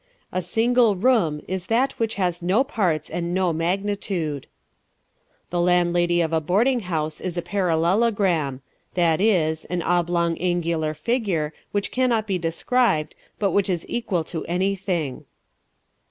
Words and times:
A 0.31 0.41
single 0.41 0.95
room 0.95 1.41
is 1.47 1.67
that 1.67 1.99
which 1.99 2.15
has 2.15 2.41
no 2.41 2.63
parts 2.63 3.07
and 3.07 3.35
no 3.35 3.53
magnitude. 3.53 4.47
The 5.51 5.61
landlady 5.61 6.21
of 6.21 6.33
a 6.33 6.41
boarding 6.41 6.79
house 6.79 7.21
is 7.21 7.37
a 7.37 7.43
parallelogram 7.43 8.63
that 8.95 9.21
is, 9.21 9.63
an 9.65 9.83
oblong 9.83 10.39
angular 10.39 10.95
figure, 10.95 11.53
which 11.71 11.91
cannot 11.91 12.25
be 12.25 12.39
described, 12.39 13.13
but 13.37 13.51
which 13.51 13.69
is 13.69 13.85
equal 13.87 14.23
to 14.23 14.43
anything. 14.47 15.25